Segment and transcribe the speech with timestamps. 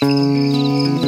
[0.00, 1.07] す